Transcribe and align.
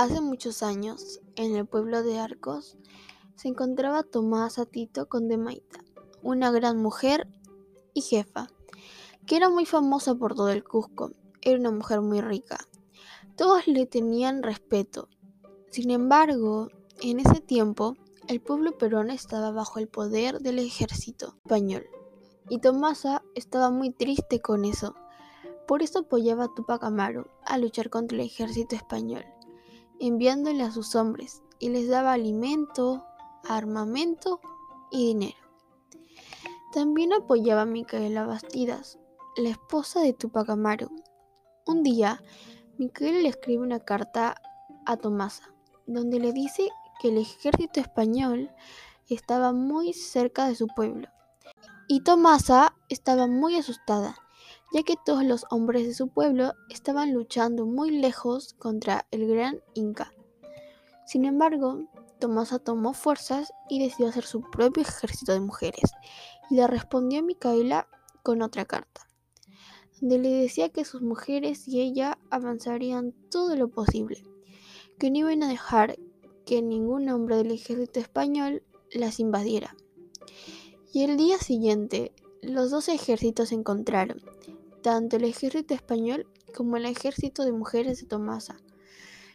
Hace 0.00 0.22
muchos 0.22 0.62
años, 0.62 1.20
en 1.36 1.54
el 1.54 1.66
pueblo 1.66 2.02
de 2.02 2.18
Arcos, 2.18 2.78
se 3.34 3.48
encontraba 3.48 4.02
Tomasa 4.02 4.64
Tito 4.64 5.10
Condemaita, 5.10 5.84
una 6.22 6.50
gran 6.50 6.78
mujer 6.78 7.28
y 7.92 8.00
jefa, 8.00 8.48
que 9.26 9.36
era 9.36 9.50
muy 9.50 9.66
famosa 9.66 10.14
por 10.14 10.34
todo 10.34 10.48
el 10.48 10.64
Cusco. 10.64 11.12
Era 11.42 11.58
una 11.58 11.70
mujer 11.70 12.00
muy 12.00 12.22
rica. 12.22 12.66
Todos 13.36 13.66
le 13.66 13.84
tenían 13.84 14.42
respeto. 14.42 15.10
Sin 15.68 15.90
embargo, 15.90 16.68
en 17.02 17.20
ese 17.20 17.42
tiempo, 17.42 17.94
el 18.26 18.40
pueblo 18.40 18.78
peruano 18.78 19.12
estaba 19.12 19.50
bajo 19.50 19.80
el 19.80 19.88
poder 19.88 20.40
del 20.40 20.60
ejército 20.60 21.34
español. 21.44 21.84
Y 22.48 22.60
Tomasa 22.60 23.22
estaba 23.34 23.70
muy 23.70 23.90
triste 23.90 24.40
con 24.40 24.64
eso. 24.64 24.94
Por 25.68 25.82
eso 25.82 25.98
apoyaba 25.98 26.44
a 26.44 26.54
Tupac 26.54 26.84
Amaru 26.84 27.26
a 27.44 27.58
luchar 27.58 27.90
contra 27.90 28.16
el 28.16 28.24
ejército 28.24 28.74
español, 28.74 29.26
enviándole 30.00 30.62
a 30.62 30.72
sus 30.72 30.94
hombres 30.96 31.42
y 31.58 31.68
les 31.68 31.88
daba 31.88 32.12
alimento, 32.12 33.04
armamento 33.48 34.40
y 34.90 35.08
dinero. 35.08 35.38
También 36.72 37.12
apoyaba 37.12 37.62
a 37.62 37.66
Micaela 37.66 38.26
Bastidas, 38.26 38.98
la 39.36 39.50
esposa 39.50 40.00
de 40.00 40.12
Tupac 40.12 40.48
Amaru. 40.48 40.90
Un 41.66 41.82
día, 41.82 42.22
Micaela 42.78 43.20
le 43.20 43.28
escribe 43.28 43.62
una 43.62 43.80
carta 43.80 44.40
a 44.86 44.96
Tomasa, 44.96 45.54
donde 45.86 46.18
le 46.18 46.32
dice 46.32 46.68
que 47.00 47.08
el 47.08 47.18
ejército 47.18 47.80
español 47.80 48.50
estaba 49.08 49.52
muy 49.52 49.92
cerca 49.92 50.48
de 50.48 50.54
su 50.54 50.66
pueblo. 50.68 51.08
Y 51.88 52.02
Tomasa 52.02 52.74
estaba 52.88 53.26
muy 53.26 53.56
asustada 53.56 54.16
ya 54.72 54.82
que 54.82 54.96
todos 55.04 55.24
los 55.24 55.46
hombres 55.50 55.86
de 55.86 55.94
su 55.94 56.08
pueblo 56.08 56.54
estaban 56.68 57.12
luchando 57.12 57.66
muy 57.66 57.90
lejos 57.90 58.54
contra 58.54 59.06
el 59.10 59.26
gran 59.26 59.60
Inca. 59.74 60.12
Sin 61.06 61.24
embargo, 61.24 61.86
Tomasa 62.20 62.58
tomó 62.58 62.92
fuerzas 62.92 63.52
y 63.68 63.82
decidió 63.82 64.08
hacer 64.08 64.24
su 64.24 64.42
propio 64.42 64.82
ejército 64.82 65.32
de 65.32 65.40
mujeres, 65.40 65.90
y 66.50 66.56
le 66.56 66.66
respondió 66.66 67.20
a 67.20 67.22
Micaela 67.22 67.88
con 68.22 68.42
otra 68.42 68.64
carta, 68.64 69.08
donde 70.00 70.18
le 70.18 70.30
decía 70.30 70.68
que 70.68 70.84
sus 70.84 71.02
mujeres 71.02 71.66
y 71.66 71.80
ella 71.80 72.18
avanzarían 72.30 73.12
todo 73.30 73.56
lo 73.56 73.68
posible, 73.68 74.22
que 74.98 75.10
no 75.10 75.18
iban 75.18 75.42
a 75.42 75.48
dejar 75.48 75.98
que 76.44 76.62
ningún 76.62 77.08
hombre 77.08 77.36
del 77.36 77.50
ejército 77.52 78.00
español 78.00 78.62
las 78.92 79.18
invadiera. 79.18 79.76
Y 80.92 81.04
el 81.04 81.16
día 81.16 81.38
siguiente, 81.38 82.12
los 82.42 82.70
dos 82.70 82.88
ejércitos 82.88 83.48
se 83.50 83.54
encontraron, 83.54 84.20
tanto 84.82 85.16
el 85.16 85.24
ejército 85.24 85.74
español 85.74 86.26
como 86.56 86.76
el 86.76 86.86
ejército 86.86 87.44
de 87.44 87.52
mujeres 87.52 88.00
de 88.00 88.06
Tomasa. 88.06 88.56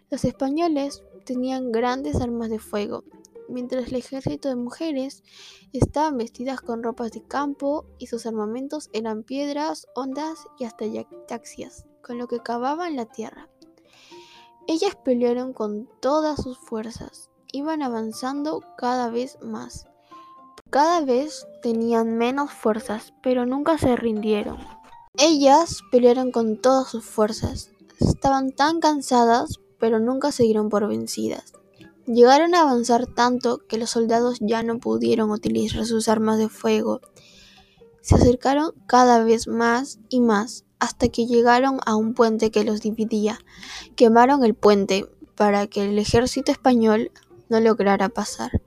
Los 0.10 0.26
españoles 0.26 1.04
tenían 1.26 1.72
grandes 1.72 2.22
armas 2.22 2.50
de 2.50 2.60
fuego, 2.60 3.04
mientras 3.50 3.88
el 3.88 3.96
ejército 3.96 4.50
de 4.50 4.56
mujeres 4.56 5.24
estaban 5.74 6.18
vestidas 6.18 6.62
con 6.62 6.84
ropas 6.84 7.12
de 7.12 7.24
campo 7.24 7.86
y 7.98 8.08
sus 8.08 8.26
armamentos 8.26 8.90
eran 8.94 9.24
piedras, 9.24 9.88
ondas 9.96 10.46
y 10.60 10.66
hasta 10.66 10.86
taxias, 11.28 11.86
con 12.02 12.18
lo 12.18 12.28
que 12.28 12.40
cavaban 12.40 12.96
la 12.96 13.06
tierra. 13.06 13.50
Ellas 14.68 14.96
pelearon 14.96 15.54
con 15.54 15.88
todas 16.00 16.42
sus 16.42 16.58
fuerzas, 16.58 17.30
iban 17.52 17.82
avanzando 17.82 18.62
cada 18.78 19.10
vez 19.10 19.38
más. 19.42 19.88
Cada 20.72 21.02
vez 21.02 21.48
tenían 21.62 22.18
menos 22.18 22.52
fuerzas, 22.52 23.14
pero 23.22 23.46
nunca 23.46 23.78
se 23.78 23.96
rindieron. 23.96 24.58
Ellas 25.18 25.82
pelearon 25.92 26.32
con 26.32 26.58
todas 26.58 26.90
sus 26.90 27.06
fuerzas. 27.06 27.72
Estaban 28.00 28.52
tan 28.52 28.82
cansadas, 28.82 29.60
pero 29.80 30.00
nunca 30.00 30.32
se 30.34 30.44
dieron 30.44 30.70
por 30.70 30.88
vencidas. 30.88 31.54
Llegaron 32.06 32.54
a 32.54 32.62
avanzar 32.62 33.08
tanto 33.08 33.60
que 33.68 33.78
los 33.78 33.92
soldados 33.92 34.38
ya 34.42 34.62
no 34.62 34.78
pudieron 34.80 35.32
utilizar 35.32 35.86
sus 35.86 36.08
armas 36.10 36.38
de 36.38 36.50
fuego. 36.50 37.00
Se 38.02 38.16
acercaron 38.16 38.74
cada 38.88 39.24
vez 39.24 39.48
más 39.48 40.00
y 40.10 40.20
más 40.20 40.66
hasta 40.80 41.08
que 41.08 41.26
llegaron 41.26 41.80
a 41.86 41.96
un 41.96 42.14
puente 42.14 42.52
que 42.52 42.64
los 42.66 42.82
dividía. 42.82 43.40
Quemaron 43.96 44.44
el 44.44 44.54
puente 44.54 45.10
para 45.36 45.68
que 45.68 45.90
el 45.90 45.98
ejército 45.98 46.52
español 46.52 47.12
no 47.50 47.60
lograra 47.62 48.10
pasar. 48.10 48.62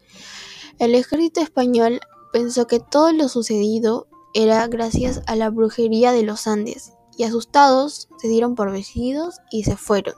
El 0.78 0.94
ejército 0.94 1.40
español 1.40 2.00
pensó 2.32 2.66
que 2.66 2.80
todo 2.80 3.12
lo 3.12 3.28
sucedido 3.28 4.08
era 4.34 4.66
gracias 4.66 5.22
a 5.26 5.36
la 5.36 5.50
brujería 5.50 6.12
de 6.12 6.22
los 6.22 6.46
Andes, 6.46 6.92
y 7.16 7.24
asustados 7.24 8.08
se 8.18 8.28
dieron 8.28 8.54
por 8.54 8.70
vencidos 8.70 9.38
y 9.50 9.64
se 9.64 9.76
fueron. 9.76 10.14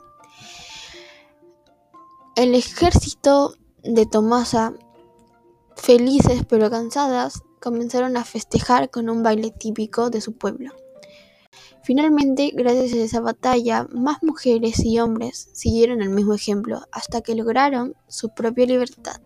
El 2.37 2.55
ejército 2.55 3.55
de 3.83 4.07
Tomasa, 4.07 4.75
felices 5.77 6.43
pero 6.49 6.71
cansadas, 6.71 7.43
comenzaron 7.61 8.17
a 8.17 8.25
festejar 8.25 8.91
con 8.91 9.09
un 9.09 9.23
baile 9.23 9.51
típico 9.51 10.11
de 10.11 10.21
su 10.21 10.37
pueblo. 10.37 10.73
Finalmente, 11.83 12.53
gracias 12.55 12.93
a 12.93 13.03
esa 13.03 13.21
batalla, 13.21 13.87
más 13.91 14.23
mujeres 14.23 14.85
y 14.85 15.01
hombres 15.01 15.49
siguieron 15.55 16.03
el 16.03 16.11
mismo 16.11 16.35
ejemplo 16.35 16.83
hasta 16.93 17.23
que 17.23 17.35
lograron 17.35 17.95
su 18.09 18.29
propia 18.35 18.67
libertad. 18.67 19.21